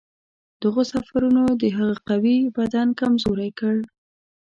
دغو 0.61 0.81
سفرونو 0.93 1.43
د 1.61 1.63
هغه 1.77 1.95
قوي 2.09 2.37
بدن 2.57 2.87
کمزوری 2.99 3.51
کړ. 3.59 3.75